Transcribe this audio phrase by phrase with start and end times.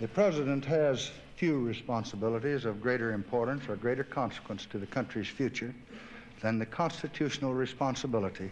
[0.00, 5.74] The President has few responsibilities of greater importance or greater consequence to the country's future
[6.40, 8.50] than the constitutional responsibility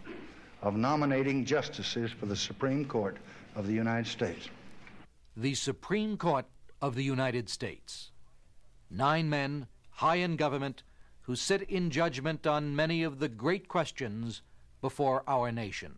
[0.60, 3.16] of nominating justices for the Supreme Court
[3.54, 4.50] of the United States.
[5.38, 6.44] The Supreme Court
[6.82, 8.10] of the United States.
[8.90, 10.82] Nine men, high in government,
[11.22, 14.42] who sit in judgment on many of the great questions
[14.82, 15.96] before our nation.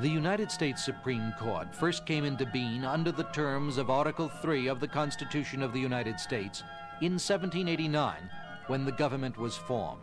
[0.00, 4.66] The United States Supreme Court first came into being under the terms of Article 3
[4.66, 6.64] of the Constitution of the United States
[7.00, 8.28] in 1789
[8.66, 10.00] when the government was formed.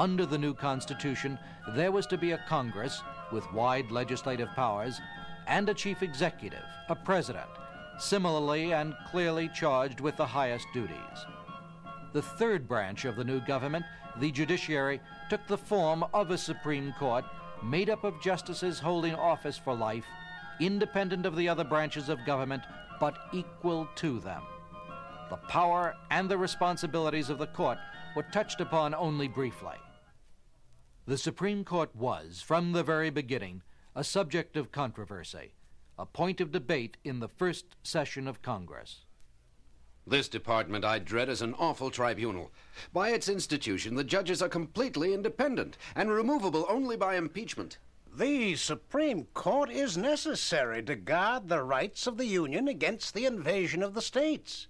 [0.00, 1.38] Under the new Constitution,
[1.76, 5.00] there was to be a Congress with wide legislative powers
[5.46, 7.48] and a chief executive, a president,
[7.98, 11.24] similarly and clearly charged with the highest duties.
[12.12, 13.84] The third branch of the new government,
[14.18, 17.24] the judiciary, took the form of a Supreme Court
[17.62, 20.06] made up of justices holding office for life,
[20.60, 22.62] independent of the other branches of government,
[23.00, 24.42] but equal to them.
[25.30, 27.78] The power and the responsibilities of the court
[28.14, 29.76] were touched upon only briefly.
[31.06, 33.62] The Supreme Court was, from the very beginning,
[33.94, 35.54] a subject of controversy,
[35.98, 39.05] a point of debate in the first session of Congress.
[40.08, 42.52] This department I dread as an awful tribunal.
[42.92, 47.78] By its institution, the judges are completely independent and removable only by impeachment.
[48.14, 53.82] The Supreme Court is necessary to guard the rights of the Union against the invasion
[53.82, 54.68] of the states.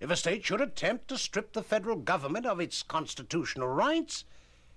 [0.00, 4.24] If a state should attempt to strip the federal government of its constitutional rights,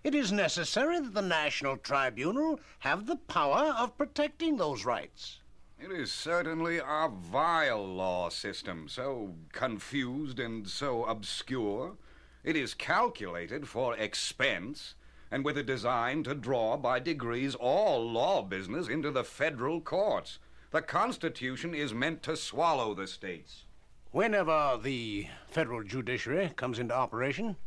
[0.03, 5.39] it is necessary that the National Tribunal have the power of protecting those rights.
[5.83, 11.97] It is certainly a vile law system, so confused and so obscure.
[12.41, 14.95] It is calculated for expense,
[15.29, 20.39] and with a design to draw by degrees all law business into the federal courts.
[20.71, 23.65] The Constitution is meant to swallow the states.
[24.11, 27.57] Whenever the federal judiciary comes into operation,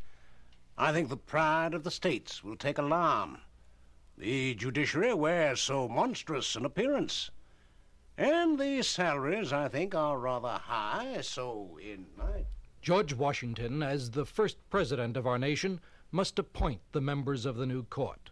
[0.78, 3.43] I think the pride of the states will take alarm.
[4.16, 7.31] The judiciary wears so monstrous an appearance.
[8.19, 12.47] And the salaries, I think, are rather high, so in my.
[12.81, 17.66] George Washington, as the first president of our nation, must appoint the members of the
[17.66, 18.31] new court.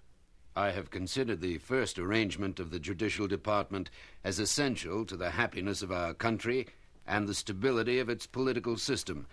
[0.56, 3.90] I have considered the first arrangement of the judicial department
[4.22, 6.68] as essential to the happiness of our country
[7.06, 9.26] and the stability of its political system.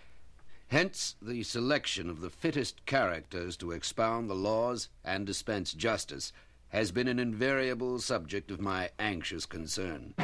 [0.66, 6.32] Hence, the selection of the fittest characters to expound the laws and dispense justice
[6.72, 10.14] has been an invariable subject of my anxious concern.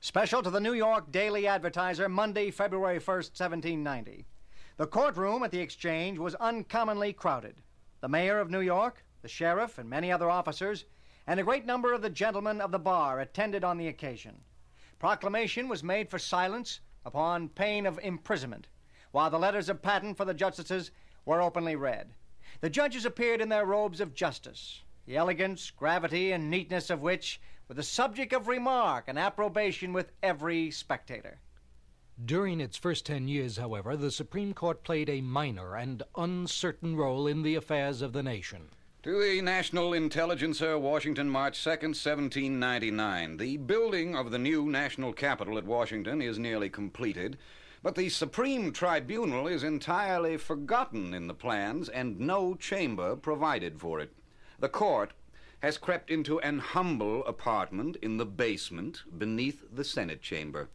[0.00, 4.24] Special to the New York Daily Advertiser, Monday, February 1st, 1790.
[4.78, 7.56] The courtroom at the Exchange was uncommonly crowded.
[8.00, 10.86] The mayor of New York, the sheriff, and many other officers,
[11.26, 14.34] and a great number of the gentlemen of the bar attended on the occasion.
[14.98, 18.68] Proclamation was made for silence upon pain of imprisonment,
[19.10, 20.90] while the letters of patent for the justices
[21.26, 22.14] were openly read.
[22.60, 27.40] The judges appeared in their robes of justice, the elegance, gravity, and neatness of which
[27.68, 31.38] were the subject of remark and approbation with every spectator.
[32.24, 37.26] During its first ten years, however, the Supreme Court played a minor and uncertain role
[37.26, 38.70] in the affairs of the nation.
[39.02, 43.36] To the National Intelligencer, Washington, March 2nd, 1799.
[43.36, 47.36] The building of the new national capital at Washington is nearly completed,
[47.86, 54.00] but the Supreme Tribunal is entirely forgotten in the plans and no chamber provided for
[54.00, 54.12] it.
[54.58, 55.12] The court
[55.60, 60.68] has crept into an humble apartment in the basement beneath the Senate chamber.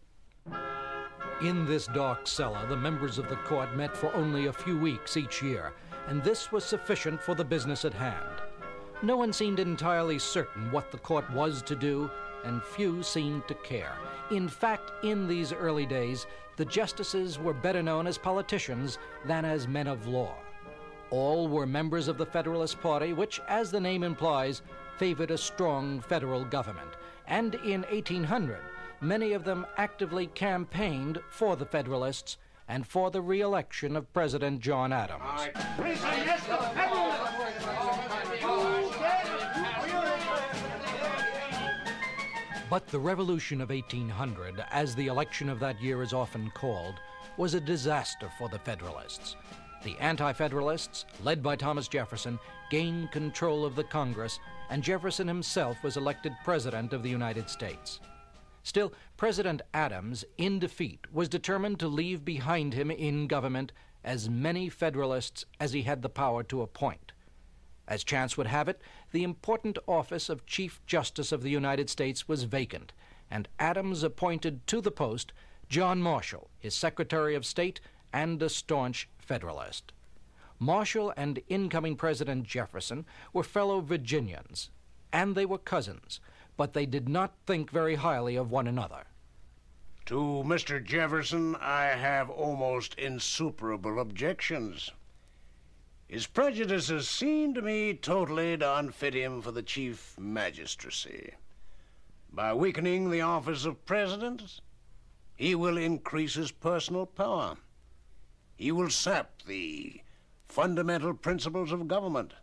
[1.41, 5.17] In this dark cellar, the members of the court met for only a few weeks
[5.17, 5.73] each year,
[6.07, 8.41] and this was sufficient for the business at hand.
[9.01, 12.09] No one seemed entirely certain what the court was to do,
[12.45, 13.97] and few seemed to care.
[14.31, 16.25] In fact, in these early days,
[16.61, 20.35] the justices were better known as politicians than as men of law.
[21.09, 24.61] All were members of the Federalist Party, which, as the name implies,
[24.95, 26.91] favored a strong federal government.
[27.25, 28.59] And in 1800,
[29.01, 32.37] many of them actively campaigned for the Federalists
[32.67, 35.49] and for the re election of President John Adams.
[42.71, 47.01] But the Revolution of 1800, as the election of that year is often called,
[47.35, 49.35] was a disaster for the Federalists.
[49.83, 52.39] The Anti Federalists, led by Thomas Jefferson,
[52.69, 54.39] gained control of the Congress,
[54.69, 57.99] and Jefferson himself was elected President of the United States.
[58.63, 64.69] Still, President Adams, in defeat, was determined to leave behind him in government as many
[64.69, 67.11] Federalists as he had the power to appoint.
[67.85, 68.79] As chance would have it,
[69.11, 72.93] the important office of Chief Justice of the United States was vacant,
[73.29, 75.33] and Adams appointed to the post
[75.69, 77.79] John Marshall, his Secretary of State
[78.13, 79.93] and a staunch Federalist.
[80.59, 84.69] Marshall and incoming President Jefferson were fellow Virginians,
[85.11, 86.19] and they were cousins,
[86.57, 89.05] but they did not think very highly of one another.
[90.07, 90.83] To Mr.
[90.83, 94.91] Jefferson, I have almost insuperable objections.
[96.11, 101.35] His prejudices seem to me totally to unfit him for the chief magistracy.
[102.29, 104.59] By weakening the office of president,
[105.37, 107.55] he will increase his personal power.
[108.57, 110.01] He will sap the
[110.49, 112.33] fundamental principles of government.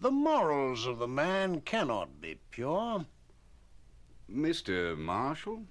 [0.00, 3.04] The morals of the man cannot be pure.
[4.26, 4.96] Mr.
[4.96, 5.66] Marshall?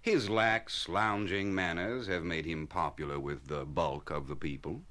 [0.00, 4.84] His lax, lounging manners have made him popular with the bulk of the people,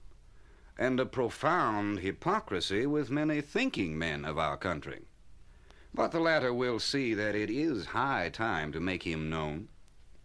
[0.80, 5.02] and a profound hypocrisy with many thinking men of our country.
[5.94, 9.68] But the latter will see that it is high time to make him known.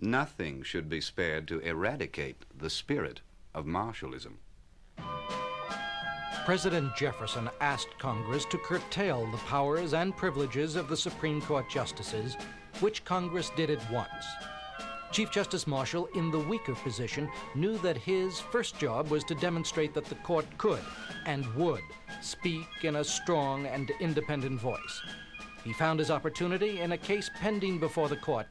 [0.01, 3.21] Nothing should be spared to eradicate the spirit
[3.53, 4.35] of Marshallism.
[6.45, 12.37] President Jefferson asked Congress to curtail the powers and privileges of the Supreme Court justices,
[12.79, 14.25] which Congress did at once.
[15.15, 19.95] Chief Justice Marshall, in the weaker position, knew that his first job was to demonstrate
[19.95, 20.81] that the court could
[21.25, 21.85] and would
[22.21, 25.03] speak in a strong and independent voice.
[25.63, 28.49] He found his opportunity in a case pending before the court,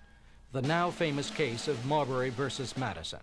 [0.54, 3.20] the now famous case of Marbury versus Madison.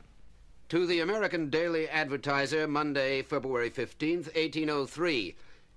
[0.68, 5.34] To the American Daily Advertiser, Monday, February 15th, 1803.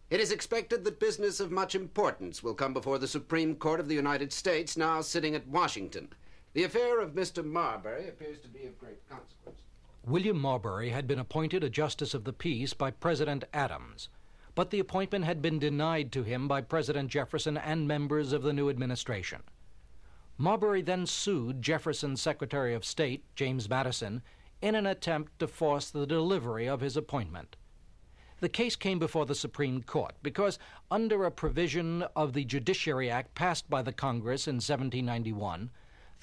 [0.10, 3.88] It is expected that business of much importance will come before the Supreme Court of
[3.88, 6.10] the United States, now sitting at Washington.
[6.54, 7.44] The affair of Mr.
[7.44, 9.62] Marbury appears to be of great consequence.
[10.06, 14.10] William Marbury had been appointed a justice of the peace by President Adams,
[14.54, 18.54] but the appointment had been denied to him by President Jefferson and members of the
[18.54, 19.42] new administration.
[20.38, 24.22] Marbury then sued Jefferson's Secretary of State, James Madison,
[24.62, 27.56] in an attempt to force the delivery of his appointment.
[28.42, 30.60] The case came before the Supreme Court because,
[30.92, 35.72] under a provision of the Judiciary Act passed by the Congress in 1791,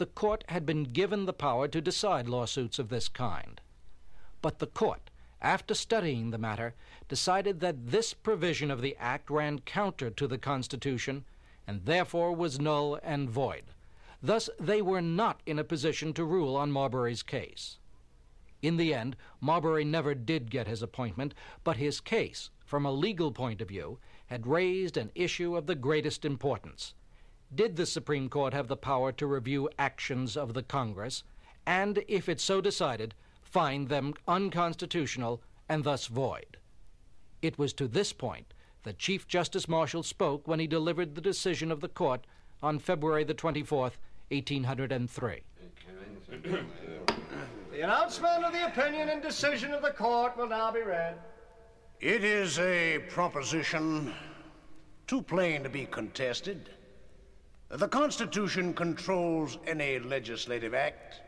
[0.01, 3.61] the court had been given the power to decide lawsuits of this kind.
[4.41, 5.11] But the court,
[5.43, 6.73] after studying the matter,
[7.07, 11.27] decided that this provision of the act ran counter to the Constitution
[11.67, 13.65] and therefore was null and void.
[14.23, 17.77] Thus, they were not in a position to rule on Marbury's case.
[18.63, 23.33] In the end, Marbury never did get his appointment, but his case, from a legal
[23.33, 23.99] point of view,
[24.29, 26.95] had raised an issue of the greatest importance
[27.55, 31.25] did the Supreme Court have the power to review actions of the Congress,
[31.67, 36.57] and, if it so decided, find them unconstitutional and thus void?
[37.43, 41.71] It was to this point that Chief Justice Marshall spoke when he delivered the decision
[41.71, 42.27] of the court
[42.63, 43.99] on February the 24th,
[44.29, 45.43] 1803.
[47.73, 51.17] The announcement of the opinion and decision of the court will now be read.
[52.01, 54.13] It is a proposition
[55.07, 56.69] too plain to be contested.
[57.71, 61.21] The Constitution controls any legislative act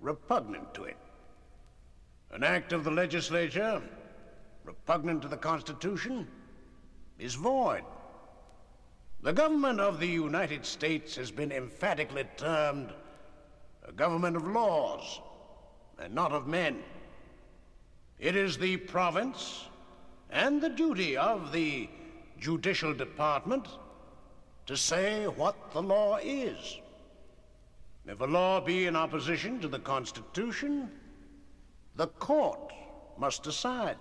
[0.00, 0.98] repugnant to it.
[2.30, 3.82] An act of the legislature
[4.64, 6.28] repugnant to the Constitution
[7.18, 7.84] is void.
[9.22, 12.92] The government of the United States has been emphatically termed
[13.82, 15.20] a government of laws
[15.98, 16.82] and not of men.
[18.18, 19.64] It is the province
[20.28, 21.88] and the duty of the
[22.38, 23.66] judicial department
[24.68, 26.78] to say what the law is.
[28.06, 30.90] If a law be in opposition to the Constitution,
[31.96, 32.70] the court
[33.16, 33.96] must decide.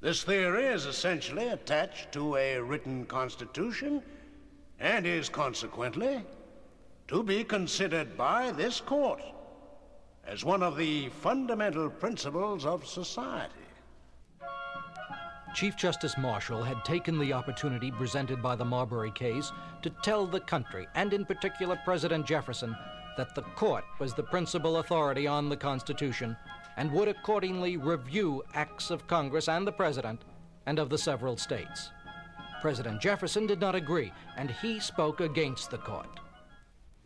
[0.00, 4.02] This theory is essentially attached to a written Constitution
[4.80, 6.24] and is consequently
[7.06, 9.22] to be considered by this court
[10.26, 13.69] as one of the fundamental principles of society.
[15.54, 19.50] Chief Justice Marshall had taken the opportunity presented by the Marbury case
[19.82, 22.76] to tell the country, and in particular President Jefferson,
[23.16, 26.36] that the court was the principal authority on the Constitution
[26.76, 30.22] and would accordingly review acts of Congress and the President
[30.66, 31.90] and of the several states.
[32.60, 36.20] President Jefferson did not agree, and he spoke against the court.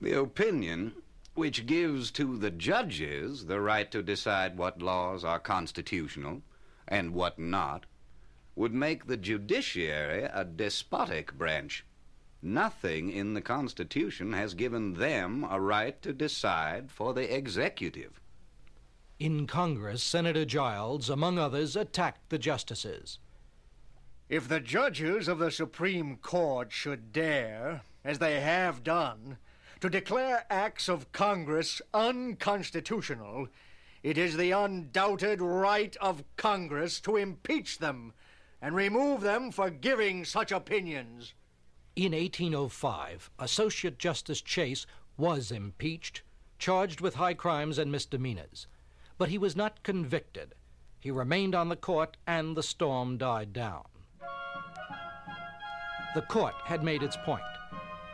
[0.00, 0.92] The opinion,
[1.34, 6.42] which gives to the judges the right to decide what laws are constitutional
[6.86, 7.86] and what not,
[8.56, 11.84] would make the judiciary a despotic branch.
[12.40, 18.20] Nothing in the Constitution has given them a right to decide for the executive.
[19.18, 23.18] In Congress, Senator Giles, among others, attacked the justices.
[24.28, 29.38] If the judges of the Supreme Court should dare, as they have done,
[29.80, 33.48] to declare acts of Congress unconstitutional,
[34.02, 38.12] it is the undoubted right of Congress to impeach them
[38.64, 41.34] and remove them for giving such opinions.
[41.96, 44.86] In 1805, Associate Justice Chase
[45.18, 46.22] was impeached,
[46.58, 48.66] charged with high crimes and misdemeanors.
[49.18, 50.54] But he was not convicted.
[50.98, 53.84] He remained on the court, and the storm died down.
[56.14, 57.42] The court had made its point.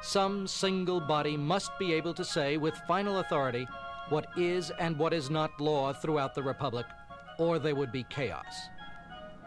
[0.02, 3.68] Some single body must be able to say with final authority
[4.08, 6.86] what is and what is not law throughout the Republic,
[7.38, 8.68] or there would be chaos.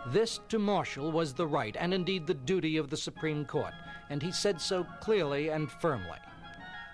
[0.08, 3.74] This to Marshall was the right and indeed the duty of the Supreme Court,
[4.10, 6.18] and he said so clearly and firmly.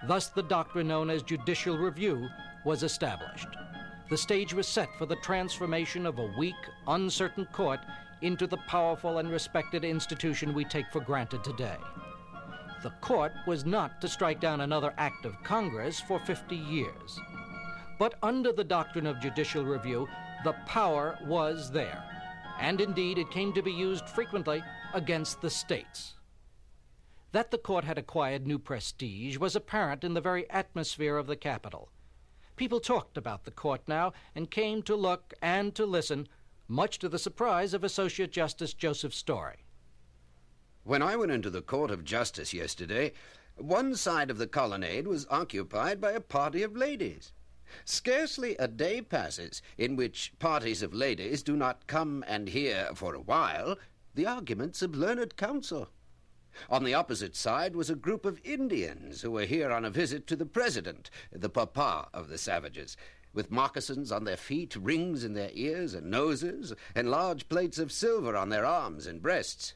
[0.08, 2.30] Thus, the doctrine known as judicial review
[2.66, 3.48] was established.
[4.10, 6.56] The stage was set for the transformation of a weak,
[6.88, 7.80] uncertain court
[8.22, 11.78] into the powerful and respected institution we take for granted today.
[12.84, 17.20] The court was not to strike down another act of Congress for 50 years.
[17.98, 20.08] But under the doctrine of judicial review,
[20.44, 22.04] the power was there.
[22.60, 24.62] And indeed, it came to be used frequently
[24.94, 26.16] against the states.
[27.32, 31.36] That the court had acquired new prestige was apparent in the very atmosphere of the
[31.36, 31.90] capital.
[32.56, 36.28] People talked about the court now and came to look and to listen,
[36.68, 39.64] much to the surprise of Associate Justice Joseph Story.
[40.84, 43.14] When I went into the Court of Justice yesterday,
[43.56, 47.32] one side of the colonnade was occupied by a party of ladies.
[47.86, 53.14] Scarcely a day passes in which parties of ladies do not come and hear, for
[53.14, 53.78] a while,
[54.16, 55.90] the arguments of learned counsel.
[56.70, 60.26] On the opposite side was a group of Indians who were here on a visit
[60.28, 62.98] to the President, the papa of the savages,
[63.34, 67.92] with moccasins on their feet, rings in their ears and noses, and large plates of
[67.92, 69.76] silver on their arms and breasts.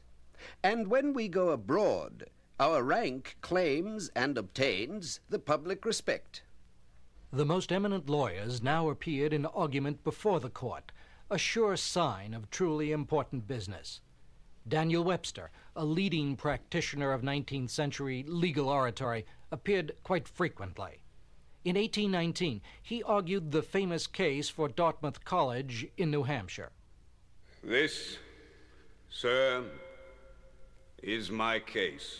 [0.62, 2.26] And when we go abroad,
[2.58, 6.42] our rank claims and obtains the public respect.
[7.34, 10.92] The most eminent lawyers now appeared in argument before the court,
[11.28, 14.00] a sure sign of truly important business.
[14.68, 21.02] Daniel Webster, a leading practitioner of 19th century legal oratory, appeared quite frequently.
[21.64, 26.70] In 1819, he argued the famous case for Dartmouth College in New Hampshire.
[27.64, 28.18] This,
[29.10, 29.64] sir,
[31.02, 32.16] is my case.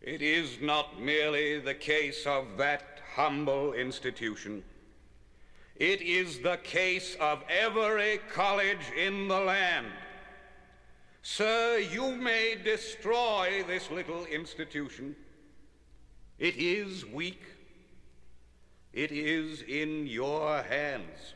[0.00, 4.62] It is not merely the case of that humble institution.
[5.74, 9.86] It is the case of every college in the land.
[11.22, 15.16] Sir, you may destroy this little institution.
[16.38, 17.40] It is weak.
[18.92, 21.34] It is in your hands.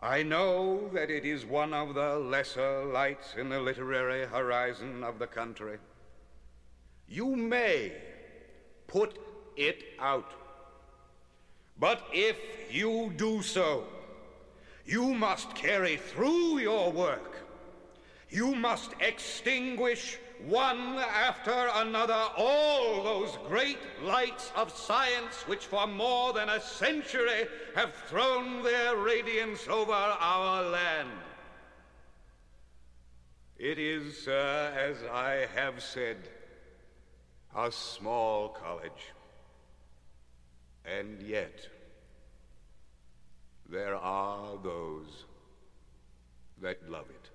[0.00, 5.18] I know that it is one of the lesser lights in the literary horizon of
[5.18, 5.76] the country.
[7.06, 7.92] You may
[8.86, 9.18] put
[9.56, 10.32] it out.
[11.78, 12.36] But if
[12.70, 13.84] you do so,
[14.84, 17.36] you must carry through your work.
[18.30, 26.32] You must extinguish one after another all those great lights of science which for more
[26.32, 31.10] than a century have thrown their radiance over our land.
[33.58, 36.16] It is, uh, as I have said,
[37.56, 39.12] a small college.
[40.84, 41.68] And yet,
[43.68, 45.24] there are those
[46.60, 47.30] that love it.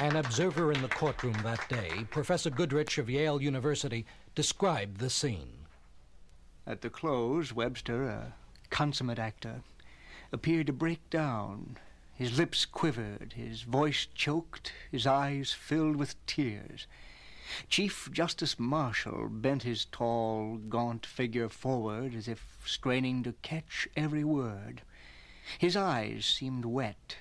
[0.00, 5.66] An observer in the courtroom that day, Professor Goodrich of Yale University, described the scene.
[6.66, 8.34] At the close, Webster, a
[8.70, 9.62] consummate actor,
[10.32, 11.78] appeared to break down.
[12.14, 16.86] His lips quivered, his voice choked, his eyes filled with tears.
[17.68, 24.24] Chief Justice Marshall bent his tall, gaunt figure forward as if straining to catch every
[24.24, 24.82] word.
[25.58, 27.16] His eyes seemed wet,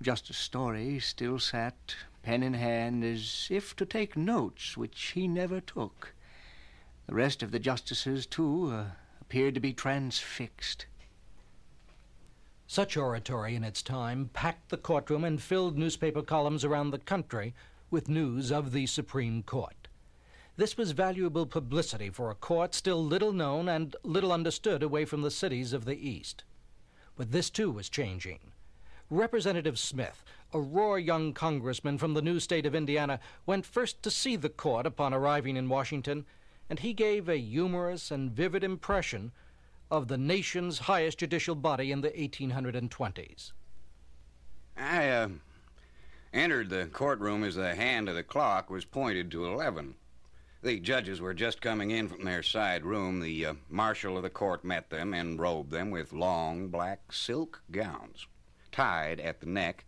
[0.00, 5.60] Justice Story still sat, pen in hand, as if to take notes which he never
[5.60, 6.14] took.
[7.08, 8.84] The rest of the justices, too, uh,
[9.20, 10.86] appeared to be transfixed.
[12.68, 17.54] Such oratory in its time packed the courtroom and filled newspaper columns around the country
[17.90, 19.88] with news of the Supreme Court.
[20.56, 25.22] This was valuable publicity for a court still little known and little understood away from
[25.22, 26.44] the cities of the East.
[27.16, 28.40] But this too was changing.
[29.10, 34.10] Representative Smith, a raw young congressman from the new state of Indiana, went first to
[34.10, 36.26] see the court upon arriving in Washington,
[36.68, 39.32] and he gave a humorous and vivid impression
[39.90, 43.52] of the nation's highest judicial body in the 1820s.
[44.76, 45.28] I uh,
[46.32, 49.94] entered the courtroom as the hand of the clock was pointed to 11.
[50.60, 53.20] The judges were just coming in from their side room.
[53.20, 57.62] The uh, marshal of the court met them and robed them with long black silk
[57.70, 58.26] gowns,
[58.72, 59.84] tied at the neck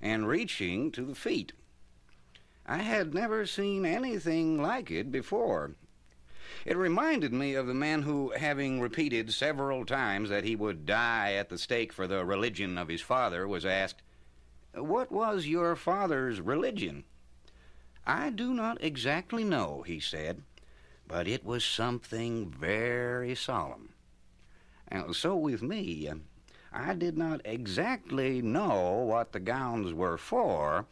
[0.00, 1.52] and reaching to the feet.
[2.66, 5.74] I had never seen anything like it before.
[6.64, 11.34] It reminded me of the man who, having repeated several times that he would die
[11.34, 14.02] at the stake for the religion of his father, was asked,
[14.74, 17.04] What was your father's religion?
[18.06, 20.42] I do not exactly know, he said,
[21.06, 23.90] but it was something very solemn.
[24.86, 26.10] And so with me,
[26.72, 30.86] I did not exactly know what the gowns were for,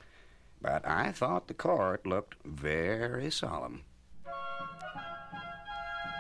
[0.61, 3.83] but I thought the court looked very solemn.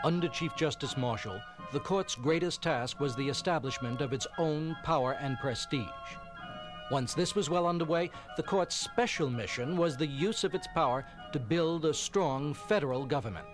[0.04, 1.40] Under Chief Justice Marshall,
[1.72, 5.88] the court's greatest task was the establishment of its own power and prestige.
[6.90, 11.04] Once this was well underway, the court's special mission was the use of its power
[11.32, 13.46] to build a strong federal government.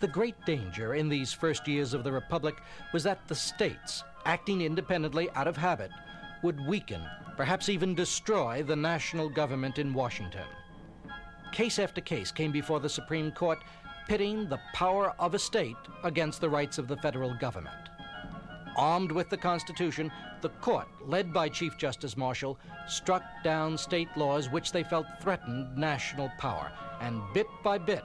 [0.00, 2.56] The great danger in these first years of the Republic
[2.92, 5.90] was that the states, acting independently out of habit,
[6.42, 7.02] would weaken,
[7.36, 10.46] perhaps even destroy, the national government in Washington.
[11.52, 13.58] Case after case came before the Supreme Court,
[14.06, 17.88] pitting the power of a state against the rights of the federal government.
[18.76, 24.48] Armed with the Constitution, the court, led by Chief Justice Marshall, struck down state laws
[24.48, 26.72] which they felt threatened national power.
[27.00, 28.02] And bit by bit,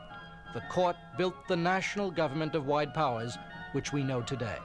[0.53, 3.37] the court built the national government of wide powers
[3.71, 4.57] which we know today.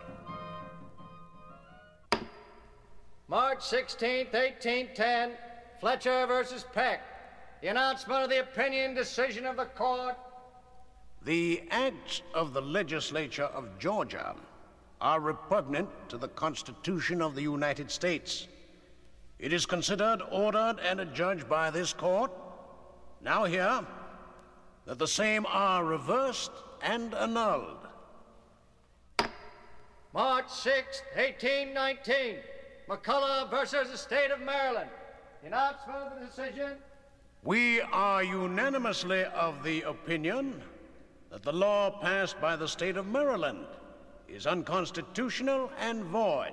[3.28, 5.32] March 16th, 1810,
[5.80, 7.00] Fletcher versus Peck.
[7.62, 10.16] The announcement of the opinion decision of the court.
[11.24, 14.34] The acts of the legislature of Georgia
[15.04, 18.48] are repugnant to the Constitution of the United States.
[19.38, 22.30] It is considered, ordered, and adjudged by this court,
[23.20, 23.84] now here,
[24.86, 27.86] that the same are reversed and annulled.
[30.14, 32.36] March 6, 1819,
[32.88, 34.88] McCulloch versus the state of Maryland.
[35.42, 36.78] The announcement of the decision.
[37.42, 40.62] We are unanimously of the opinion
[41.30, 43.66] that the law passed by the state of Maryland
[44.28, 46.52] is unconstitutional and void.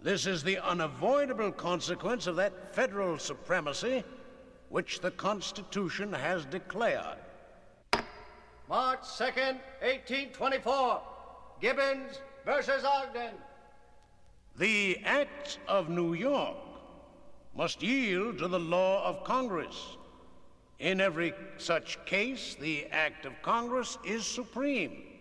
[0.00, 4.04] This is the unavoidable consequence of that federal supremacy
[4.68, 7.18] which the Constitution has declared.
[8.68, 11.00] March 2nd, 1824,
[11.60, 13.34] Gibbons versus Ogden.
[14.56, 16.56] The acts of New York
[17.56, 19.96] must yield to the law of Congress.
[20.80, 25.13] In every such case, the act of Congress is supreme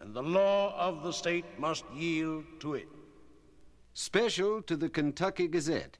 [0.00, 2.88] and the law of the state must yield to it.
[3.92, 5.98] Special to the Kentucky Gazette.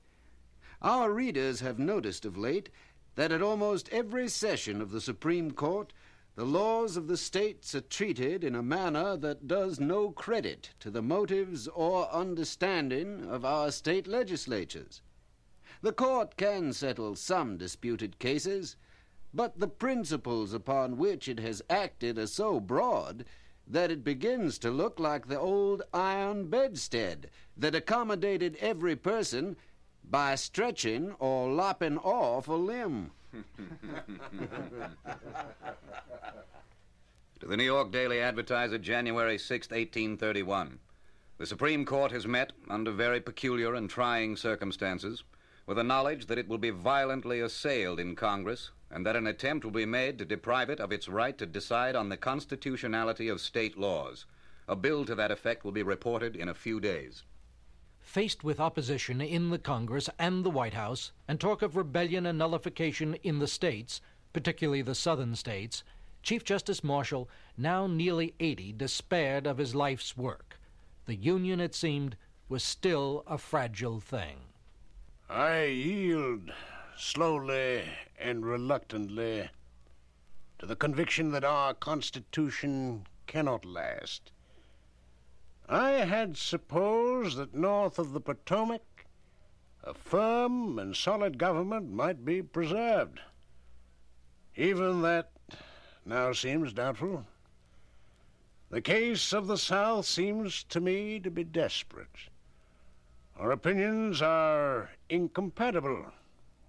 [0.81, 2.71] Our readers have noticed of late
[3.17, 5.93] that at almost every session of the Supreme Court,
[6.37, 10.91] the laws of the states are treated in a manner that does no credit to
[10.91, 15.03] the motives or understanding of our state legislatures.
[15.83, 18.77] The court can settle some disputed cases,
[19.35, 23.27] but the principles upon which it has acted are so broad
[23.71, 29.57] that it begins to look like the old iron bedstead that accommodated every person
[30.03, 33.13] by stretching or lopping off a limb.
[37.39, 40.81] to the New York Daily Advertiser, January 6, 1831.
[41.39, 45.23] The Supreme Court has met under very peculiar and trying circumstances,
[45.71, 49.65] with the knowledge that it will be violently assailed in Congress and that an attempt
[49.65, 53.41] will be made to deprive it of its right to decide on the constitutionality of
[53.41, 54.27] state laws.
[54.67, 57.23] A bill to that effect will be reported in a few days.
[58.01, 62.37] Faced with opposition in the Congress and the White House, and talk of rebellion and
[62.37, 64.01] nullification in the states,
[64.33, 65.85] particularly the southern states,
[66.25, 70.59] Chief Justice Marshall, now nearly 80, despaired of his life's work.
[71.07, 72.17] The Union, it seemed,
[72.49, 74.50] was still a fragile thing.
[75.31, 76.53] I yield
[76.97, 77.85] slowly
[78.19, 79.49] and reluctantly
[80.59, 84.33] to the conviction that our Constitution cannot last.
[85.69, 89.07] I had supposed that north of the Potomac
[89.85, 93.21] a firm and solid government might be preserved.
[94.57, 95.31] Even that
[96.05, 97.25] now seems doubtful.
[98.69, 102.29] The case of the South seems to me to be desperate.
[103.41, 106.13] Our opinions are incompatible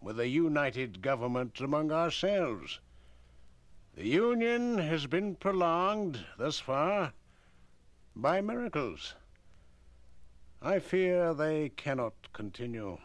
[0.02, 2.80] with a united government among ourselves.
[3.98, 7.12] The Union has been prolonged thus far
[8.16, 9.16] by miracles.
[10.62, 13.00] I fear they cannot continue.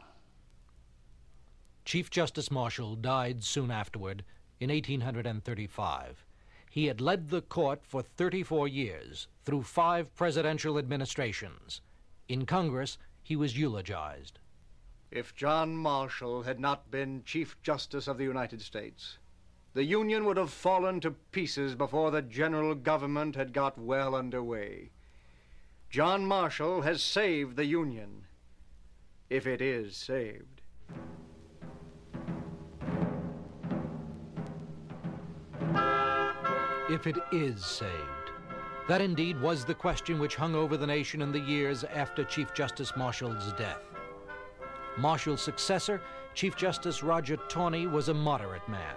[1.85, 4.23] Chief Justice Marshall died soon afterward
[4.61, 6.25] in 1835.
[6.71, 11.81] He had led the court for 34 years through five presidential administrations.
[12.29, 14.39] In Congress, he was eulogized.
[15.11, 19.19] If John Marshall had not been Chief Justice of the United States,
[19.75, 24.91] the Union would have fallen to pieces before the general government had got well underway.
[25.91, 28.27] John Marshall has saved the Union,
[29.29, 30.61] if it is saved.
[36.89, 38.16] If it is saved.
[38.89, 42.55] That indeed was the question which hung over the nation in the years after Chief
[42.55, 43.83] Justice Marshall's death.
[44.97, 46.01] Marshall's successor,
[46.35, 48.95] Chief Justice Roger Taney, was a moderate man.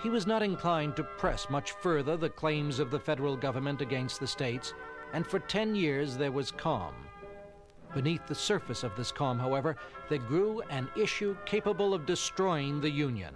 [0.00, 4.20] He was not inclined to press much further the claims of the federal government against
[4.20, 4.74] the states,
[5.12, 6.94] and for ten years there was calm.
[7.94, 9.76] Beneath the surface of this calm, however,
[10.08, 13.34] there grew an issue capable of destroying the Union.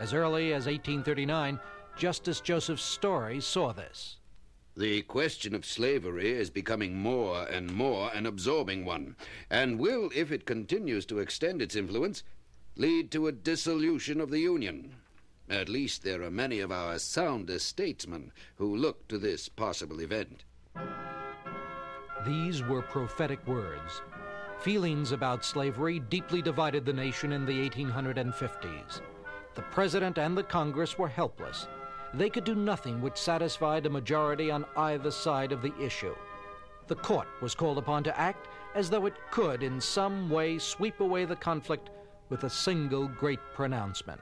[0.00, 1.60] As early as 1839,
[1.96, 4.16] Justice Joseph Story saw this.
[4.76, 9.16] The question of slavery is becoming more and more an absorbing one,
[9.50, 12.22] and will, if it continues to extend its influence,
[12.76, 14.94] lead to a dissolution of the Union.
[15.50, 20.44] At least there are many of our soundest statesmen who look to this possible event.
[22.24, 24.00] These were prophetic words.
[24.60, 29.02] Feelings about slavery deeply divided the nation in the 1850s.
[29.54, 31.66] The President and the Congress were helpless.
[32.14, 36.14] They could do nothing which satisfied a majority on either side of the issue.
[36.88, 41.00] The court was called upon to act as though it could in some way sweep
[41.00, 41.90] away the conflict
[42.28, 44.20] with a single great pronouncement.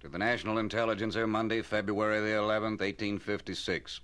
[0.00, 4.00] To the National Intelligencer, Monday, February the 11th, 1856.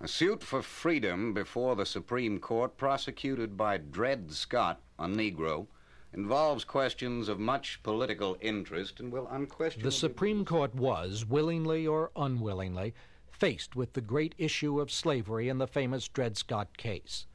[0.00, 5.66] A suit for freedom before the Supreme Court, prosecuted by Dred Scott, a Negro,
[6.12, 9.88] involves questions of much political interest and will unquestionably.
[9.88, 12.94] The Supreme Court was, willingly or unwillingly,
[13.30, 17.26] faced with the great issue of slavery in the famous Dred Scott case.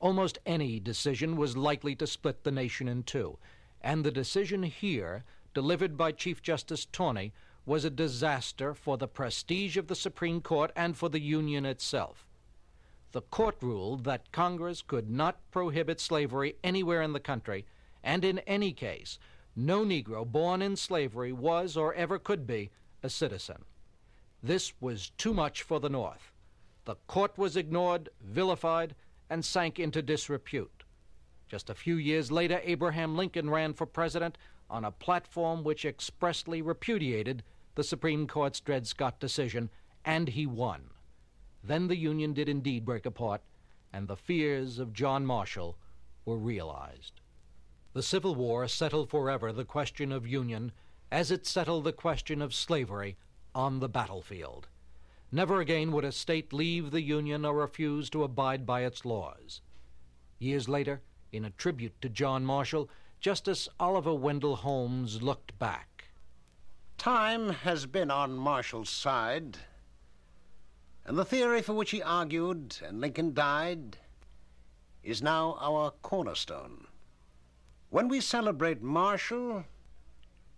[0.00, 3.38] Almost any decision was likely to split the nation in two,
[3.80, 7.32] and the decision here, delivered by Chief Justice Taney,
[7.66, 12.26] was a disaster for the prestige of the Supreme Court and for the Union itself.
[13.12, 17.66] The court ruled that Congress could not prohibit slavery anywhere in the country
[18.02, 19.18] and in any case,
[19.56, 22.70] no Negro born in slavery was or ever could be
[23.02, 23.64] a citizen.
[24.42, 26.32] This was too much for the North.
[26.84, 28.94] The court was ignored, vilified,
[29.28, 30.84] and sank into disrepute.
[31.46, 34.38] Just a few years later, Abraham Lincoln ran for president
[34.70, 37.42] on a platform which expressly repudiated
[37.74, 39.68] the Supreme Court's Dred Scott decision,
[40.04, 40.90] and he won.
[41.62, 43.42] Then the Union did indeed break apart,
[43.92, 45.76] and the fears of John Marshall
[46.24, 47.19] were realized.
[47.92, 50.72] The Civil War settled forever the question of union
[51.10, 53.16] as it settled the question of slavery
[53.54, 54.68] on the battlefield.
[55.32, 59.60] Never again would a state leave the Union or refuse to abide by its laws.
[60.38, 66.06] Years later, in a tribute to John Marshall, Justice Oliver Wendell Holmes looked back.
[66.98, 69.58] Time has been on Marshall's side,
[71.04, 73.98] and the theory for which he argued and Lincoln died
[75.02, 76.86] is now our cornerstone.
[77.90, 79.64] When we celebrate Marshall,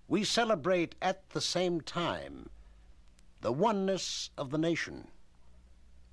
[0.07, 2.51] we celebrate at the same time
[3.41, 5.09] the oneness of the nation,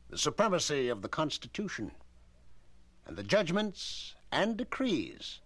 [0.09, 1.91] the supremacy of the Constitution,
[3.05, 5.41] and the judgments and decrees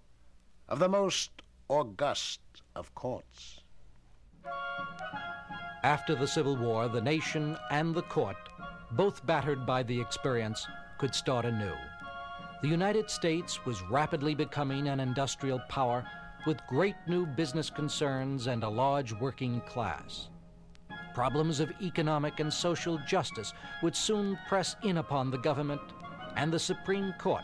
[0.70, 2.42] of the most august
[2.76, 3.62] of courts.
[5.84, 8.38] After the Civil War, the nation and the court,
[8.92, 10.68] both battered by the experience,
[11.00, 11.74] could start anew.
[12.64, 16.06] The United States was rapidly becoming an industrial power
[16.48, 20.30] with great new business concerns and a large working class.
[21.14, 25.82] Problems of economic and social justice would soon press in upon the government,
[26.38, 27.44] and the Supreme Court,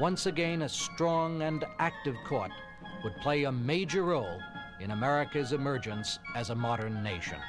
[0.00, 2.52] once again a strong and active court,
[3.02, 4.38] would play a major role
[4.78, 7.40] in America's emergence as a modern nation.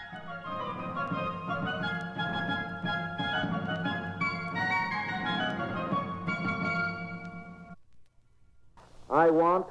[9.22, 9.68] I want,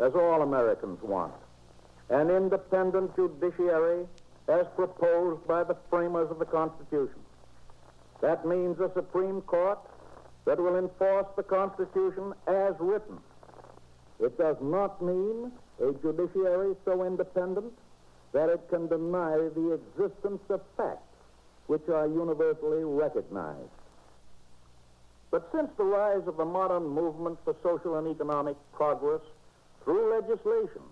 [0.00, 1.34] as all Americans want,
[2.08, 4.06] an independent judiciary
[4.48, 7.20] as proposed by the framers of the Constitution.
[8.22, 9.78] That means a Supreme Court
[10.46, 13.18] that will enforce the Constitution as written.
[14.18, 17.74] It does not mean a judiciary so independent
[18.32, 21.02] that it can deny the existence of facts
[21.66, 23.75] which are universally recognized.
[25.30, 29.20] But since the rise of the modern movement for social and economic progress
[29.84, 30.82] through legislation,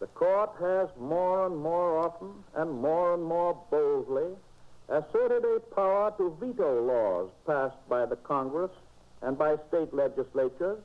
[0.00, 4.32] the court has more and more often and more and more boldly
[4.88, 8.70] asserted a power to veto laws passed by the Congress
[9.22, 10.78] and by state legislatures.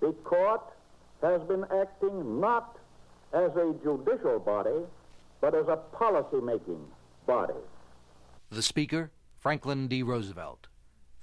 [0.00, 0.62] The court
[1.22, 2.78] has been acting not
[3.32, 4.84] as a judicial body,
[5.40, 6.86] but as a policy-making
[7.26, 7.54] body.
[8.50, 10.02] The Speaker, Franklin D.
[10.02, 10.68] Roosevelt.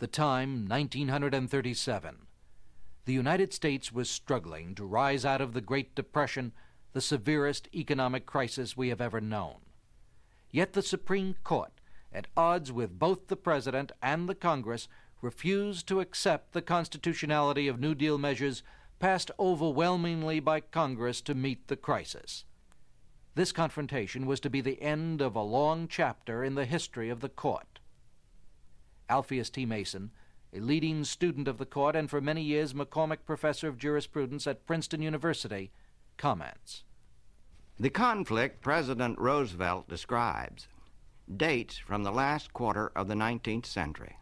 [0.04, 2.28] The time, 1937.
[3.06, 6.52] The United States was struggling to rise out of the Great Depression,
[6.92, 9.60] the severest economic crisis we have ever known.
[10.52, 11.72] Yet the Supreme Court,
[12.12, 14.89] at odds with both the President and the Congress,
[15.22, 18.62] refused to accept the constitutionality of New Deal measures
[19.00, 22.44] passed overwhelmingly by Congress to meet the crisis.
[23.36, 27.22] This confrontation was to be the end of a long chapter in the history of
[27.22, 27.73] the court.
[29.10, 29.66] Alpheus T.
[29.66, 30.12] Mason,
[30.54, 34.66] a leading student of the court and for many years McCormick Professor of Jurisprudence at
[34.66, 35.72] Princeton University,
[36.18, 36.84] comments.
[37.80, 40.68] The conflict President Roosevelt describes
[41.36, 44.18] dates from the last quarter of the 19th century.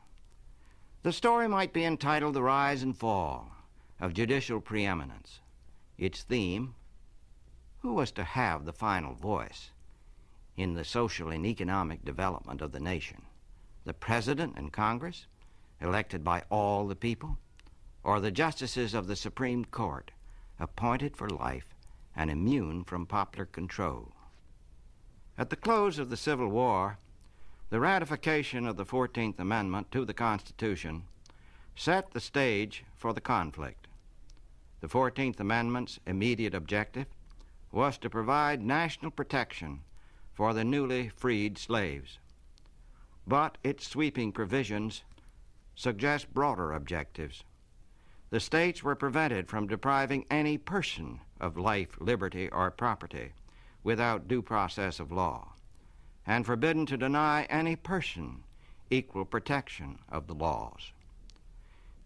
[1.03, 3.51] The story might be entitled The Rise and Fall
[3.99, 5.39] of Judicial Preeminence.
[5.97, 6.75] Its theme
[7.79, 9.71] who was to have the final voice
[10.55, 13.23] in the social and economic development of the nation?
[13.83, 15.25] The President and Congress,
[15.79, 17.39] elected by all the people,
[18.03, 20.11] or the justices of the Supreme Court,
[20.59, 21.73] appointed for life
[22.15, 24.13] and immune from popular control?
[25.37, 26.99] At the close of the Civil War,
[27.71, 31.03] the ratification of the 14th Amendment to the Constitution
[31.75, 33.87] set the stage for the conflict.
[34.81, 37.07] The 14th Amendment's immediate objective
[37.71, 39.81] was to provide national protection
[40.33, 42.19] for the newly freed slaves.
[43.27, 45.03] But its sweeping provisions
[45.75, 47.43] suggest broader objectives.
[48.29, 53.33] The states were prevented from depriving any person of life, liberty, or property
[53.83, 55.53] without due process of law,
[56.25, 58.43] and forbidden to deny any person
[58.89, 60.91] equal protection of the laws.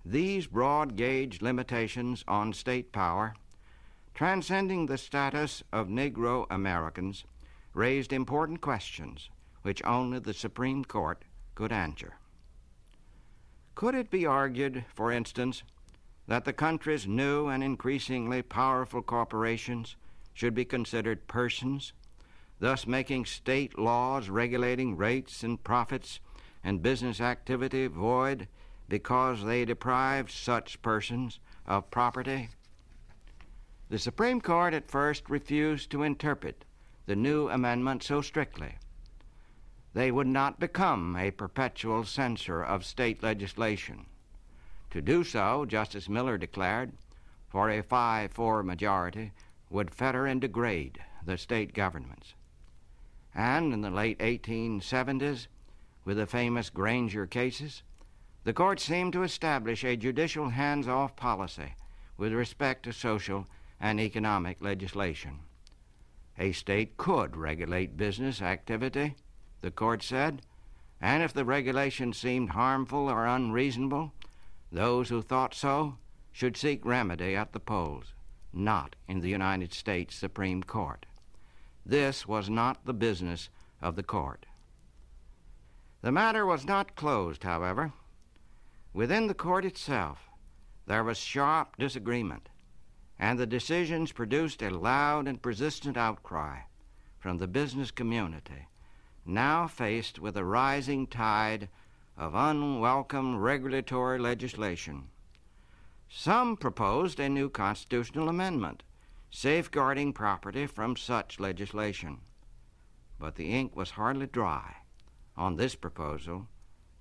[0.06, 3.36] These broad gauge limitations on state power
[4.15, 7.25] transcending the status of Negro Americans,
[7.73, 9.30] raised important questions
[9.65, 11.23] which only the Supreme Court
[11.56, 12.13] could answer.
[13.73, 15.63] Could it be argued, for instance,
[16.28, 19.95] that the country's new and increasingly powerful corporations
[20.36, 21.93] should be considered persons,
[22.60, 26.19] thus making state laws regulating rates and profits
[26.63, 28.47] and business activity void
[28.88, 32.49] because they deprived such persons of property
[33.88, 36.65] the Supreme Court at first refused to interpret
[37.06, 38.78] the new amendment so strictly.
[39.95, 44.08] They would not become a perpetual censor of state legislation.
[44.91, 46.91] To do so, Justice Miller declared,
[47.47, 49.31] for a 5 4 majority,
[49.69, 52.34] would fetter and degrade the state governments.
[53.34, 55.47] And in the late 1870s,
[56.03, 57.81] with the famous Granger cases,
[58.43, 61.73] the court seemed to establish a judicial hands off policy
[62.17, 63.47] with respect to social
[63.79, 65.39] and economic legislation.
[66.38, 69.15] A state could regulate business activity,
[69.65, 70.43] the court said,
[71.01, 74.13] and if the regulation seemed harmful or unreasonable,
[74.71, 75.97] those who thought so
[76.32, 78.13] should seek remedy at the polls,
[78.54, 81.08] not in the United States Supreme Court.
[81.84, 83.49] This was not the business
[83.82, 84.45] of the court.
[86.04, 87.91] The matter was not closed, however.
[88.93, 90.30] Within the court itself,
[90.86, 92.49] there was sharp disagreement
[93.17, 96.60] and the decisions produced a loud and persistent outcry
[97.17, 98.67] from the business community,
[99.25, 101.69] now faced with a rising tide
[102.17, 105.09] of unwelcome regulatory legislation.
[106.09, 108.83] Some proposed a new constitutional amendment
[109.31, 112.19] safeguarding property from such legislation.
[113.19, 114.77] But the ink was hardly dry
[115.35, 116.47] on this proposal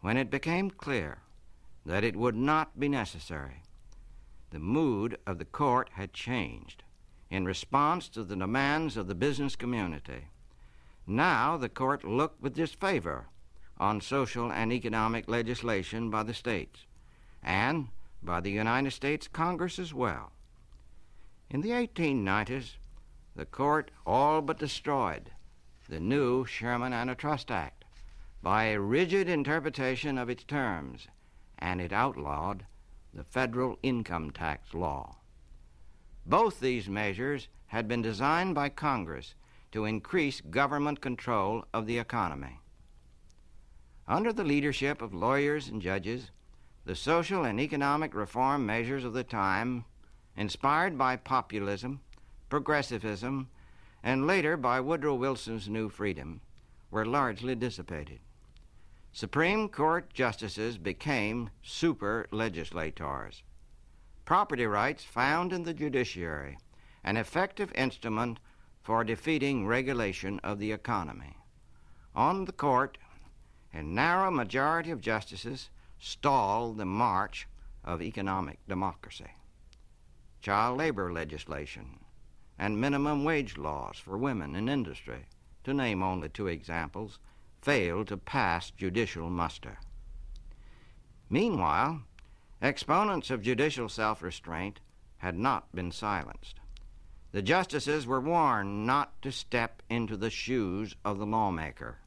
[0.00, 1.18] when it became clear
[1.87, 3.62] that it would not be necessary
[4.54, 6.84] the mood of the court had changed
[7.28, 10.28] in response to the demands of the business community.
[11.06, 13.26] Now the court looked with disfavor
[13.78, 16.86] on social and economic legislation by the states
[17.42, 17.88] and
[18.22, 20.32] by the United States Congress as well.
[21.50, 22.76] In the 1890s,
[23.36, 25.30] the court all but destroyed
[25.88, 27.84] the new Sherman Antitrust Act
[28.42, 31.08] by a rigid interpretation of its terms,
[31.58, 32.64] and it outlawed
[33.12, 35.16] the federal income tax law.
[36.26, 39.34] Both these measures had been designed by Congress
[39.74, 42.60] to increase government control of the economy.
[44.06, 46.30] Under the leadership of lawyers and judges,
[46.84, 49.84] the social and economic reform measures of the time,
[50.37, 51.98] inspired by populism,
[52.48, 53.48] progressivism,
[54.00, 56.40] and later by Woodrow Wilson's New Freedom,
[56.92, 58.20] were largely dissipated.
[59.10, 63.42] Supreme Court justices became super legislators.
[64.24, 66.58] Property rights found in the judiciary
[67.02, 68.38] an effective instrument
[68.84, 71.38] for defeating regulation of the economy.
[72.14, 72.98] On the court,
[73.72, 77.48] a narrow majority of justices stalled the march
[77.82, 79.32] of economic democracy.
[80.42, 81.98] Child labor legislation
[82.58, 85.26] and minimum wage laws for women in industry,
[85.64, 87.18] to name only two examples,
[87.62, 89.78] failed to pass judicial muster.
[91.30, 92.02] Meanwhile,
[92.60, 94.80] exponents of judicial self restraint
[95.16, 96.60] had not been silenced.
[97.34, 101.98] The justices were warned not to step into the shoes of the lawmaker.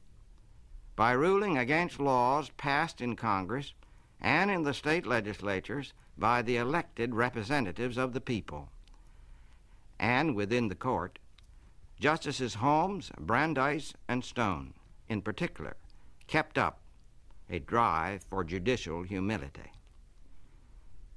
[0.96, 3.74] By ruling against laws passed in Congress
[4.22, 8.70] and in the state legislatures by the elected representatives of the people,
[9.98, 11.18] and within the court,
[12.00, 14.72] Justices Holmes, Brandeis, and Stone,
[15.10, 15.76] in particular,
[16.26, 16.80] kept up
[17.50, 19.72] a drive for judicial humility.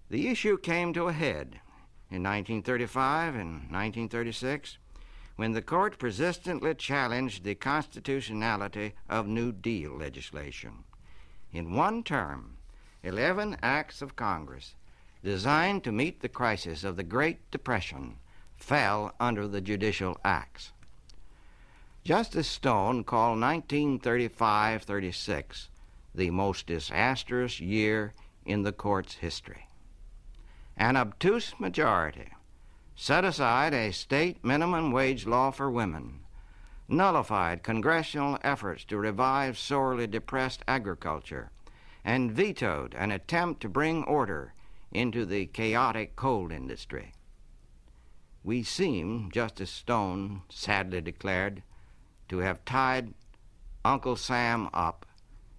[0.10, 1.62] The issue came to a head
[2.12, 4.78] in 1935 and 1936
[5.38, 10.84] when the court persistently challenged the constitutionality of New Deal legislation.
[11.54, 12.58] In one term,
[13.04, 14.76] 11 acts of Congress
[15.24, 18.18] designed to meet the crisis of the Great Depression
[18.58, 20.74] fell under the Judicial Acts.
[22.04, 25.70] Justice Stone called 1935 36
[26.14, 28.14] the most disastrous year
[28.46, 29.66] in the court's history.
[30.82, 32.30] An obtuse majority
[32.96, 36.22] set aside a state minimum wage law for women,
[36.88, 41.52] nullified congressional efforts to revive sorely depressed agriculture,
[42.04, 44.56] and vetoed an attempt to bring order
[44.92, 47.14] into the chaotic coal industry.
[48.44, 51.62] We seem, Justice Stone sadly declared,
[52.28, 53.14] to have tied
[53.86, 55.06] Uncle Sam up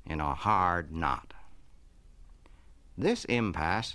[0.05, 1.33] in a hard knot.
[2.99, 3.95] This impasse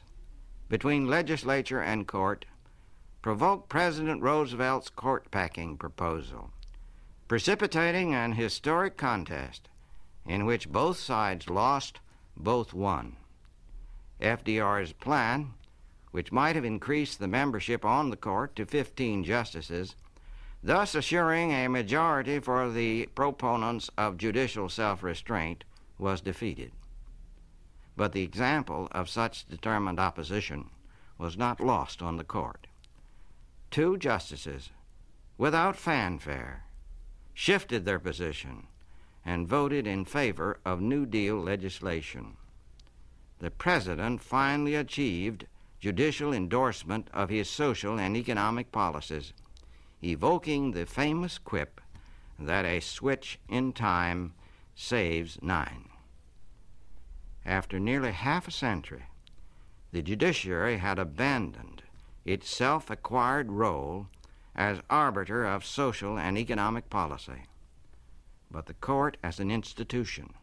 [0.69, 2.45] between legislature and court
[3.21, 6.51] provoked President Roosevelt's court packing proposal,
[7.27, 9.69] precipitating an historic contest
[10.25, 11.99] in which both sides lost,
[12.35, 13.15] both won.
[14.21, 15.53] FDR's plan,
[16.11, 19.95] which might have increased the membership on the court to 15 justices,
[20.63, 25.63] thus assuring a majority for the proponents of judicial self restraint,
[25.97, 26.71] was defeated.
[27.97, 30.69] But the example of such determined opposition
[31.17, 32.67] was not lost on the court.
[33.71, 34.69] Two justices,
[35.37, 36.63] without fanfare,
[37.33, 38.67] shifted their position
[39.25, 42.37] and voted in favor of New Deal legislation.
[43.39, 45.47] The President finally achieved
[45.79, 49.33] judicial endorsement of his social and economic policies,
[50.03, 51.81] evoking the famous quip
[52.39, 54.33] that a switch in time
[54.75, 55.86] saves nine.
[57.47, 59.05] After nearly half a century,
[59.93, 61.83] the judiciary had abandoned
[62.25, 64.07] its self acquired role
[64.53, 67.43] as arbiter of social and economic policy.
[68.51, 70.33] But the court as an institution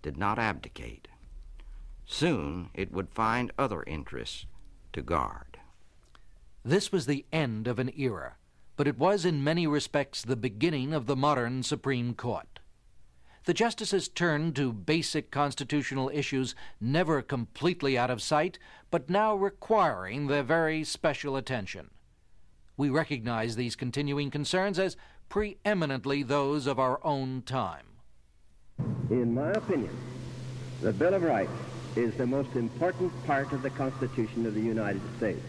[0.00, 1.06] did not abdicate.
[2.06, 4.46] Soon it would find other interests
[4.94, 5.58] to guard.
[6.64, 8.36] This was the end of an era,
[8.76, 12.53] but it was in many respects the beginning of the modern Supreme Court
[13.44, 18.58] the justices turned to basic constitutional issues never completely out of sight,
[18.90, 21.90] but now requiring their very special attention.
[22.76, 24.96] We recognize these continuing concerns as
[25.28, 27.86] preeminently those of our own time.
[29.10, 29.94] In my opinion,
[30.80, 31.52] the Bill of Rights
[31.96, 35.44] is the most important part of the Constitution of the United States.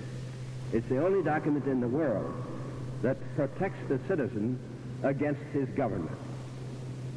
[0.74, 2.34] It's the only document in the world
[3.02, 4.60] that protects the citizen
[5.04, 6.18] against his government.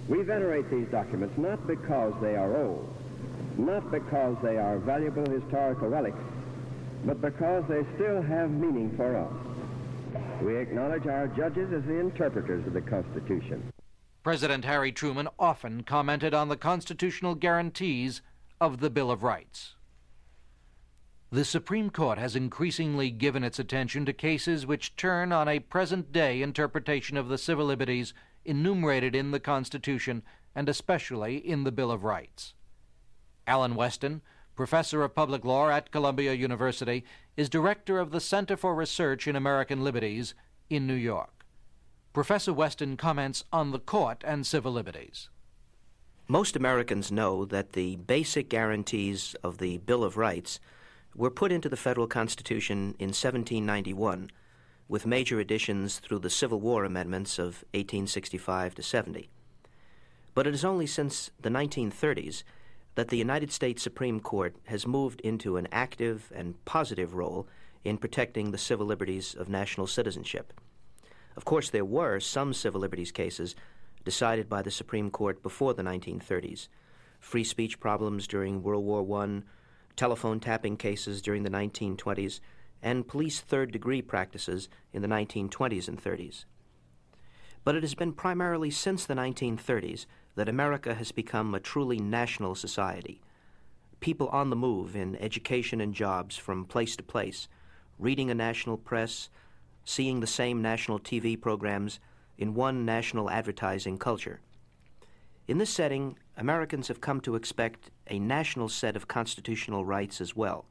[0.09, 2.89] We venerate these documents not because they are old,
[3.59, 6.19] not because they are valuable historical relics,
[7.05, 10.43] but because they still have meaning for us.
[10.43, 13.71] We acknowledge our judges as the interpreters of the Constitution.
[14.23, 18.23] President Harry Truman often commented on the constitutional guarantees
[18.61, 19.75] of the Bill of Rights.
[21.31, 26.13] The Supreme Court has increasingly given its attention to cases which turn on a present
[26.13, 28.15] day interpretation of the civil liberties
[28.45, 30.23] enumerated in the Constitution
[30.55, 32.55] and especially in the Bill of Rights.
[33.47, 34.21] Alan Westin,
[34.57, 37.05] professor of public law at Columbia University,
[37.37, 40.35] is director of the Center for Research in American Liberties
[40.69, 41.45] in New York.
[42.13, 45.29] Professor Westin comments on the court and civil liberties.
[46.27, 50.61] Most Americans know that the basic guarantees of the Bill of Rights
[51.15, 54.31] were put into the federal Constitution in 1791,
[54.89, 59.29] with major additions through the Civil War amendments of 1865 to 70.
[60.35, 62.43] But it is only since the 1930s
[62.95, 67.47] that the United States Supreme Court has moved into an active and positive role
[67.85, 70.53] in protecting the civil liberties of national citizenship.
[71.37, 73.55] Of course, there were some civil liberties cases
[74.05, 76.69] decided by the Supreme Court before the 1930s
[77.21, 79.43] free speech problems during World War I,
[79.97, 82.41] telephone tapping cases during the 1920s,
[82.83, 86.45] and police third degree practices in the 1920s and 30s.
[87.65, 90.07] But it has been primarily since the 1930s
[90.37, 93.21] that America has become a truly national society.
[94.01, 97.49] People on the move in education and jobs from place to place,
[97.99, 99.29] reading a national press,
[99.85, 101.99] seeing the same national TV programs
[102.37, 104.41] in one national advertising culture.
[105.49, 110.37] In this setting, Americans have come to expect a national set of constitutional rights as
[110.37, 110.67] well,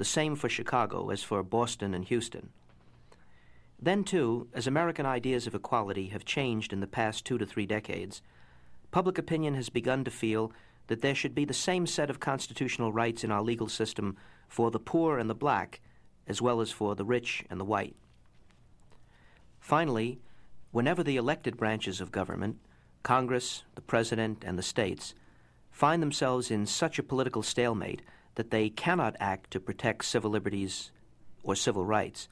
[0.00, 2.48] the same for Chicago as for Boston and Houston.
[3.78, 7.66] Then, too, as American ideas of equality have changed in the past two to three
[7.66, 8.22] decades,
[8.92, 10.54] public opinion has begun to feel
[10.86, 14.16] that there should be the same set of constitutional rights in our legal system
[14.48, 15.82] for the poor and the black,
[16.26, 17.94] as well as for the rich and the white.
[19.58, 20.18] Finally,
[20.70, 22.56] whenever the elected branches of government,
[23.02, 25.12] Congress, the President, and the states,
[25.70, 28.00] find themselves in such a political stalemate
[28.34, 30.90] that they cannot act to protect civil liberties
[31.42, 32.28] or civil rights,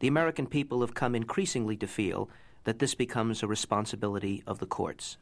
[0.00, 2.28] the American people have come increasingly to feel
[2.64, 5.16] that this becomes a responsibility of the courts.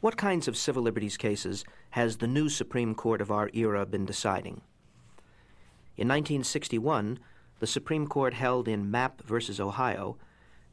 [0.00, 4.06] What kinds of civil liberties cases has the new Supreme Court of our era been
[4.06, 4.62] deciding?
[5.96, 7.18] In 1961,
[7.58, 9.38] the Supreme Court held in Mapp v.
[9.60, 10.16] Ohio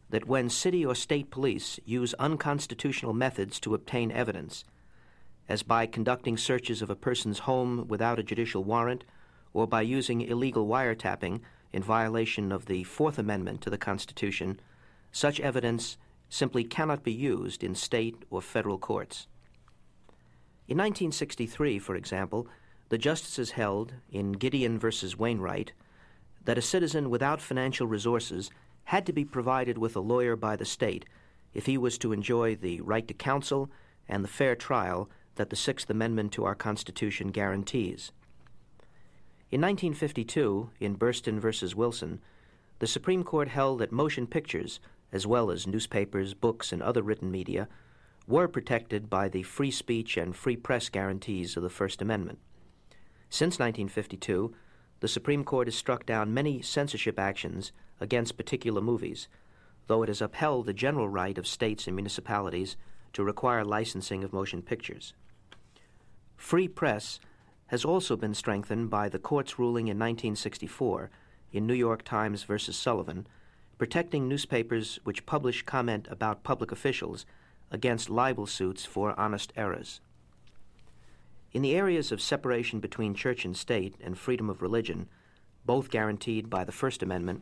[0.10, 4.64] that when city or state police use unconstitutional methods to obtain evidence,
[5.50, 9.04] as by conducting searches of a person's home without a judicial warrant
[9.54, 11.40] or by using illegal wiretapping
[11.72, 14.60] in violation of the Fourth Amendment to the Constitution,
[15.12, 15.98] such evidence
[16.30, 19.28] simply cannot be used in state or federal courts.
[20.68, 22.48] In 1963, for example,
[22.90, 24.90] the justices held in Gideon v.
[25.18, 25.72] Wainwright
[26.44, 28.50] that a citizen without financial resources
[28.86, 31.06] had to be provided with a lawyer by the state
[31.54, 33.70] if he was to enjoy the right to counsel
[34.08, 38.12] and the fair trial that the Sixth Amendment to our Constitution guarantees.
[39.50, 41.76] In 1952, in Burstyn v.
[41.76, 42.20] Wilson,
[42.80, 44.80] the Supreme Court held that motion pictures,
[45.12, 47.68] as well as newspapers, books, and other written media,
[48.28, 52.40] were protected by the free speech and free press guarantees of the First Amendment.
[53.30, 54.54] Since 1952,
[55.00, 57.72] the Supreme Court has struck down many censorship actions
[58.02, 59.28] against particular movies,
[59.88, 62.76] though it has upheld the general right of states and municipalities
[63.14, 65.14] to require licensing of motion pictures.
[66.38, 67.20] Free press
[67.68, 71.10] has also been strengthened by the court's ruling in 1964
[71.52, 72.58] in New York Times v.
[72.58, 73.28] Sullivan,
[73.78, 77.26] protecting newspapers which publish comment about public officials
[77.70, 80.00] against libel suits for honest errors.
[81.52, 85.10] In the areas of separation between church and state and freedom of religion,
[85.66, 87.42] both guaranteed by the First Amendment,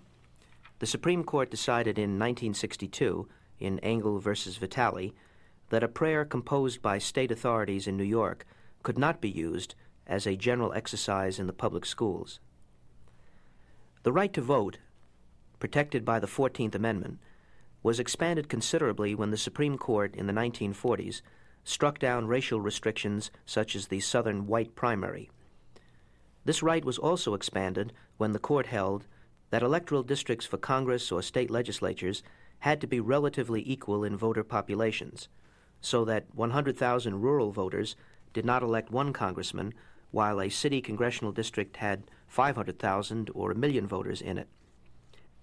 [0.79, 3.27] the Supreme Court decided in 1962
[3.59, 4.31] in Engel v.
[4.59, 5.13] Vitale
[5.69, 8.45] that a prayer composed by state authorities in New York
[8.85, 9.73] could not be used
[10.05, 12.39] as a general exercise in the public schools.
[14.03, 14.77] The right to vote,
[15.57, 17.17] protected by the 14th Amendment,
[17.81, 21.23] was expanded considerably when the Supreme Court in the 1940s
[21.63, 25.31] struck down racial restrictions such as the Southern white primary.
[26.43, 29.07] This right was also expanded when the court held
[29.49, 32.21] that electoral districts for Congress or state legislatures
[32.59, 35.27] had to be relatively equal in voter populations,
[35.81, 37.95] so that 100,000 rural voters
[38.35, 39.73] did not elect one congressman
[40.11, 44.49] while a city congressional district had 500,000 or a million voters in it.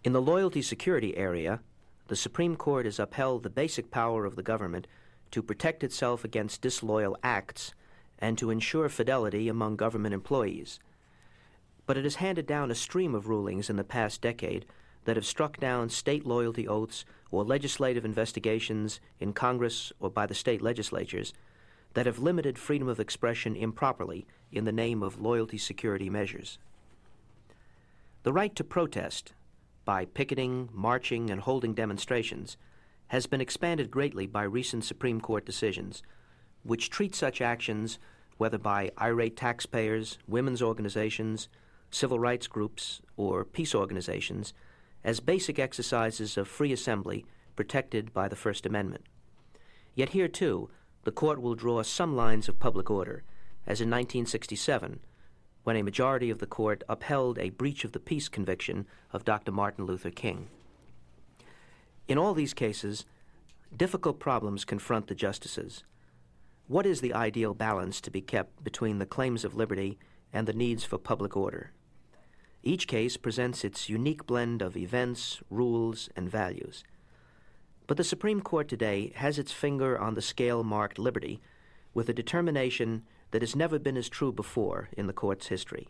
[0.04, 1.60] In the loyalty security area,
[2.08, 4.86] the Supreme Court has upheld the basic power of the government
[5.30, 7.72] to protect itself against disloyal acts
[8.18, 10.78] and to ensure fidelity among government employees.
[11.86, 14.66] But it has handed down a stream of rulings in the past decade
[15.04, 20.34] that have struck down state loyalty oaths or legislative investigations in Congress or by the
[20.34, 21.32] state legislatures
[21.94, 26.58] that have limited freedom of expression improperly in the name of loyalty security measures.
[28.22, 29.32] The right to protest,
[29.84, 32.56] by picketing, marching, and holding demonstrations,
[33.08, 36.02] has been expanded greatly by recent Supreme Court decisions,
[36.62, 37.98] which treat such actions,
[38.38, 41.48] whether by irate taxpayers, women's organizations,
[41.90, 44.54] civil rights groups, or peace organizations,
[45.04, 47.26] as basic exercises of free assembly
[47.56, 49.04] protected by the First Amendment.
[49.94, 50.70] Yet here, too,
[51.04, 53.24] the court will draw some lines of public order,
[53.66, 55.00] as in 1967,
[55.64, 59.52] when a majority of the court upheld a breach of the peace conviction of Dr.
[59.52, 60.48] Martin Luther King.
[62.08, 63.04] In all these cases,
[63.76, 65.84] difficult problems confront the justices.
[66.66, 69.98] What is the ideal balance to be kept between the claims of liberty
[70.32, 71.72] and the needs for public order?
[72.62, 76.84] Each case presents its unique blend of events, rules, and values.
[77.92, 81.42] But the Supreme Court today has its finger on the scale marked liberty
[81.92, 85.88] with a determination that has never been as true before in the court's history.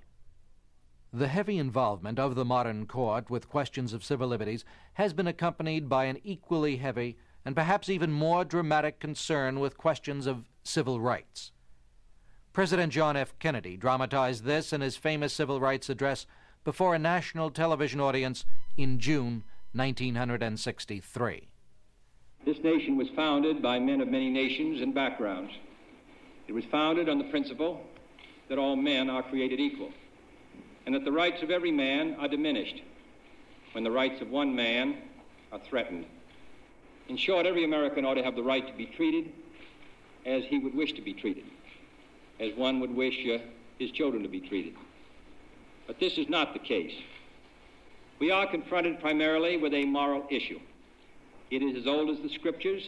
[1.13, 5.89] The heavy involvement of the modern court with questions of civil liberties has been accompanied
[5.89, 11.53] by an equally heavy and perhaps even more dramatic concern with questions of civil rights.
[12.53, 13.33] President John F.
[13.39, 16.27] Kennedy dramatized this in his famous civil rights address
[16.65, 18.45] before a national television audience
[18.77, 21.52] in June 1963.
[22.45, 25.53] This nation was founded by men of many nations and backgrounds.
[26.49, 27.85] It was founded on the principle
[28.49, 29.91] that all men are created equal,
[30.85, 32.83] and that the rights of every man are diminished
[33.73, 34.97] when the rights of one man
[35.53, 36.05] are threatened.
[37.09, 39.33] In short, every American ought to have the right to be treated
[40.27, 41.45] as he would wish to be treated,
[42.41, 43.39] as one would wish uh,
[43.79, 44.75] his children to be treated.
[45.87, 46.95] But this is not the case.
[48.19, 50.61] We are confronted primarily with a moral issue.
[51.53, 52.83] It is as old as the Scriptures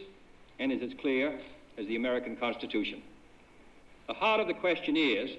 [0.58, 1.38] and is as clear
[1.76, 3.02] as the American Constitution.
[4.06, 5.32] The heart of the question is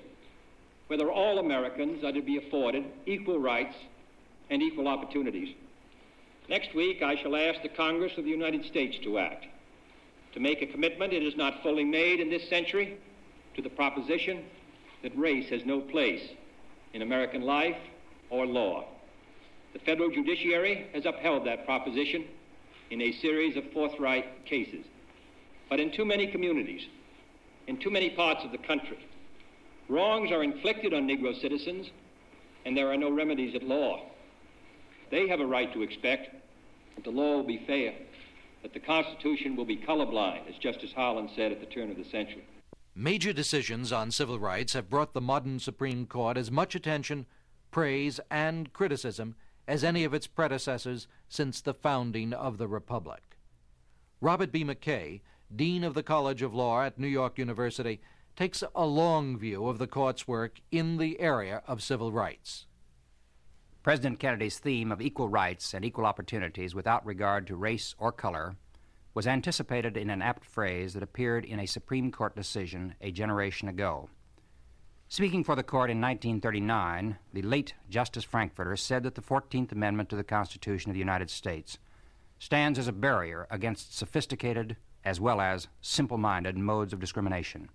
[0.86, 3.76] whether all Americans are to be afforded equal rights
[4.51, 5.55] and equal opportunities.
[6.49, 9.47] Next week, I shall ask the Congress of the United States to act,
[10.34, 12.95] to make a commitment it has not fully made in this century
[13.55, 14.45] to the proposition
[15.01, 16.21] that race has no place
[16.93, 17.78] in American life
[18.30, 18.86] or law.
[19.73, 22.26] The federal judiciary has upheld that proposition
[22.95, 24.85] in a series of forthright cases.
[25.69, 26.87] But in too many communities,
[27.67, 29.05] in too many parts of the country.
[29.89, 31.89] Wrongs are inflicted on Negro citizens,
[32.65, 34.05] and there are no remedies at law.
[35.11, 36.33] They have a right to expect
[36.95, 37.95] that the law will be fair,
[38.63, 42.05] that the Constitution will be colorblind, as Justice Harlan said at the turn of the
[42.05, 42.45] century.
[42.95, 47.25] Major decisions on civil rights have brought the modern Supreme Court as much attention,
[47.71, 49.35] praise, and criticism
[49.68, 53.38] as any of its predecessors since the founding of the Republic.
[54.22, 54.63] Robert B.
[54.63, 55.22] McKay
[55.53, 58.01] Dean of the College of Law at New York University,
[58.36, 62.66] takes a long view of the court's work in the area of civil rights.
[63.84, 68.55] President Kennedy's theme of equal rights and equal opportunities without regard to race or color
[69.13, 73.70] was anticipated in an apt phrase that appeared in a Supreme Court decision a generation
[73.70, 74.09] ago.
[75.07, 80.09] Speaking for the court in 1939, the late Justice Frankfurter said that the 14th Amendment
[80.09, 81.77] to the Constitution of the United States
[82.39, 87.69] stands as a barrier against sophisticated, as well as simple minded modes of discrimination.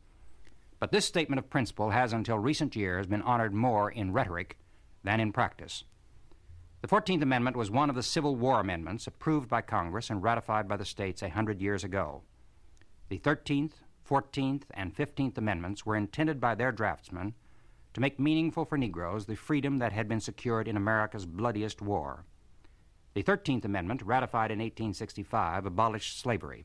[0.81, 4.59] But this statement of principle has until recent years been honored more in rhetoric
[5.05, 5.85] than in practice.
[6.83, 10.67] The 14th Amendment was one of the Civil War amendments approved by Congress and ratified
[10.67, 12.23] by the states a hundred years ago.
[13.09, 13.73] The 13th,
[14.11, 17.35] 14th, and 15th Amendments were intended by their draftsmen
[17.95, 22.25] to make meaningful for Negroes the freedom that had been secured in America's bloodiest war.
[23.15, 26.65] The 13th Amendment, ratified in 1865, abolished slavery.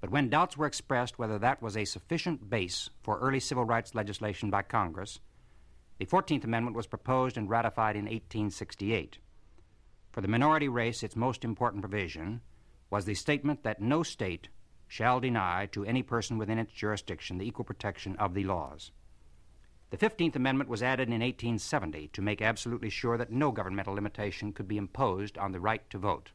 [0.00, 3.94] But when doubts were expressed whether that was a sufficient base for early civil rights
[3.94, 5.20] legislation by Congress,
[5.98, 9.18] the 14th Amendment was proposed and ratified in 1868.
[10.12, 12.40] For the minority race, its most important provision
[12.88, 14.48] was the statement that no state
[14.90, 18.90] shall deny to any person within its jurisdiction the equal protection of the laws.
[19.90, 24.52] The 15th Amendment was added in 1870 to make absolutely sure that no governmental limitation
[24.52, 26.32] could be imposed on the right to vote.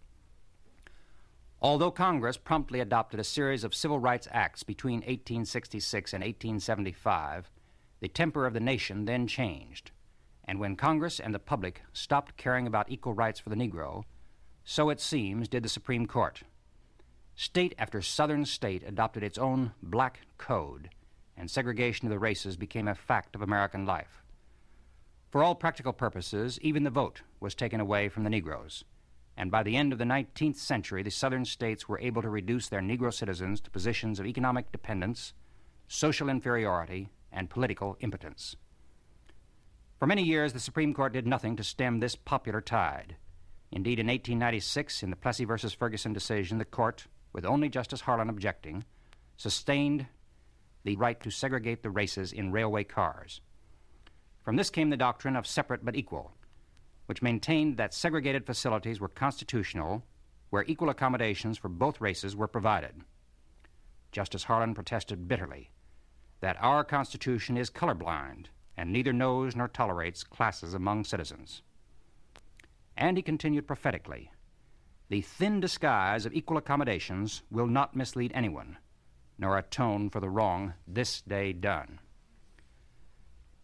[1.61, 7.51] Although Congress promptly adopted a series of civil rights acts between 1866 and 1875,
[7.99, 9.91] the temper of the nation then changed.
[10.45, 14.03] And when Congress and the public stopped caring about equal rights for the Negro,
[14.63, 16.43] so it seems did the Supreme Court.
[17.35, 20.89] State after Southern state adopted its own black code,
[21.35, 24.23] and segregation of the races became a fact of American life.
[25.31, 28.85] For all practical purposes, even the vote was taken away from the Negroes
[29.37, 32.69] and by the end of the 19th century, the southern states were able to reduce
[32.69, 35.33] their Negro citizens to positions of economic dependence,
[35.87, 38.55] social inferiority, and political impotence.
[39.99, 43.17] For many years, the Supreme Court did nothing to stem this popular tide.
[43.71, 45.55] Indeed, in 1896, in the Plessy v.
[45.69, 48.85] Ferguson decision, the court, with only Justice Harlan objecting,
[49.35, 50.07] sustained
[50.85, 53.41] the right to segregate the races in railway cars.
[54.41, 56.31] From this came the doctrine of separate but equal,
[57.07, 60.05] which maintained that segregated facilities were constitutional
[60.49, 63.01] where equal accommodations for both races were provided.
[64.13, 65.71] Justice Harlan protested bitterly
[66.39, 68.45] that our Constitution is colorblind
[68.77, 71.63] and neither knows nor tolerates classes among citizens.
[72.95, 74.31] And he continued prophetically
[75.09, 78.77] the thin disguise of equal accommodations will not mislead anyone,
[79.37, 81.99] nor atone for the wrong this day done.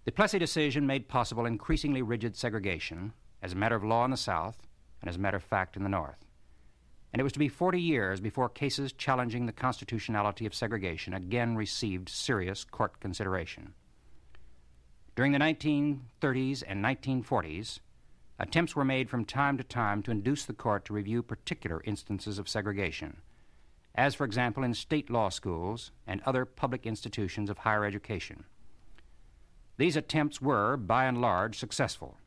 [0.05, 4.17] The Plessy decision made possible increasingly rigid segregation as a matter of law in the
[4.17, 4.67] South
[4.99, 6.25] and as a matter of fact in the North.
[7.13, 11.55] And it was to be 40 years before cases challenging the constitutionality of segregation again
[11.55, 13.73] received serious court consideration.
[15.15, 17.79] During the 1930s and 1940s,
[18.41, 22.39] attempts were made from time to time to induce the court to review particular instances
[22.39, 23.17] of segregation,
[23.93, 28.45] as, for example, in state law schools and other public institutions of higher education.
[29.77, 32.17] These attempts were, by and large, successful,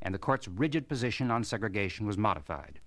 [0.00, 2.80] and the court's rigid position on segregation was modified.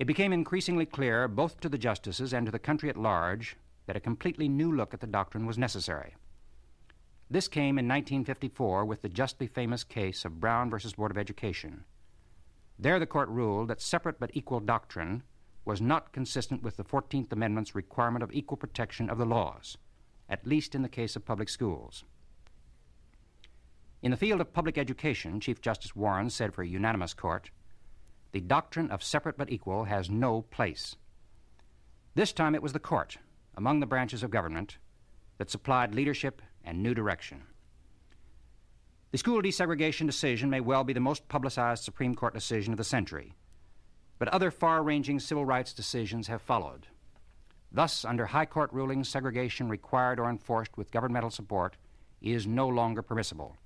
[0.00, 3.96] It became increasingly clear, both to the justices and to the country at large, that
[3.96, 6.16] a completely new look at the doctrine was necessary.
[7.34, 11.82] This came in 1954 with the justly famous case of Brown versus Board of Education.
[12.78, 15.24] There, the court ruled that separate but equal doctrine
[15.64, 19.76] was not consistent with the 14th Amendment's requirement of equal protection of the laws,
[20.28, 22.04] at least in the case of public schools.
[24.00, 27.50] In the field of public education, Chief Justice Warren said for a unanimous court,
[28.30, 30.94] the doctrine of separate but equal has no place.
[32.14, 33.18] This time it was the court,
[33.56, 34.78] among the branches of government,
[35.38, 37.42] that supplied leadership and new direction.
[39.12, 42.84] The school desegregation decision may well be the most publicized Supreme Court decision of the
[42.84, 43.34] century,
[44.18, 46.88] but other far ranging civil rights decisions have followed.
[47.70, 51.76] Thus, under High Court rulings, segregation required or enforced with governmental support
[52.20, 53.56] is no longer permissible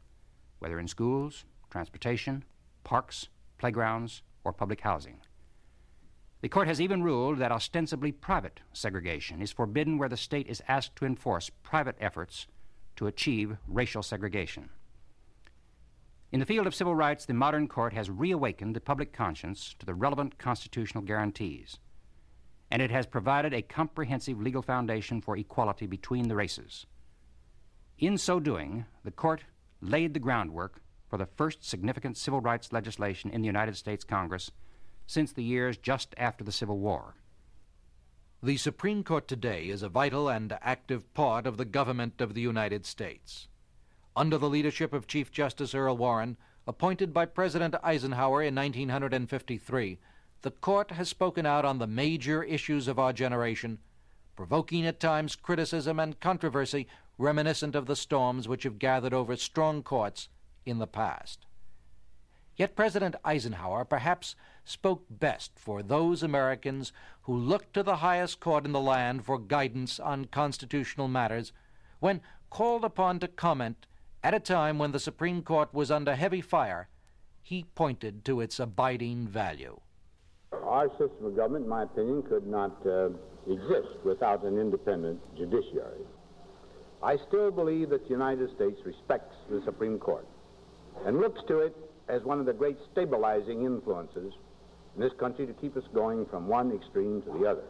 [0.59, 2.45] whether in schools, transportation,
[2.85, 3.29] parks,
[3.59, 5.21] playgrounds, or public housing.
[6.41, 10.63] The court has even ruled that ostensibly private segregation is forbidden where the state is
[10.69, 12.47] asked to enforce private efforts
[12.99, 14.69] to achieve racial segregation.
[16.33, 19.87] In the field of civil rights, the modern court has reawakened the public conscience to
[19.87, 21.79] the relevant constitutional guarantees,
[22.73, 26.87] and it has provided a comprehensive legal foundation for equality between the races.
[27.99, 29.45] In so doing, the court
[29.81, 34.51] laid the groundwork for the first significant civil rights legislation in the United States Congress
[35.07, 37.15] since the years just after the Civil War.
[38.41, 42.41] The Supreme Court today is a vital and active part of the government of the
[42.41, 43.49] United States.
[44.15, 49.99] Under the leadership of Chief Justice Earl Warren, appointed by President Eisenhower in 1953,
[50.43, 53.81] the court has spoken out on the major issues of our generation,
[54.37, 56.87] provoking at times criticism and controversy
[57.19, 60.29] reminiscent of the storms which have gathered over strong courts
[60.65, 61.45] in the past.
[62.59, 64.35] Yet President Eisenhower perhaps
[64.65, 66.93] spoke best for those Americans
[67.23, 71.53] who look to the highest court in the land for guidance on constitutional matters
[72.01, 73.87] when called upon to comment
[74.25, 76.89] at a time when the Supreme Court was under heavy fire,
[77.41, 79.79] he pointed to its abiding value.
[80.53, 83.11] Our system of government, in my opinion, could not uh,
[83.49, 86.05] exist without an independent judiciary.
[87.05, 90.27] I still believe that the United States respects the Supreme Court
[91.07, 91.77] and looks to it
[92.09, 94.33] as one of the great stabilizing influences
[94.95, 97.65] in this country to keep us going from one extreme to the other.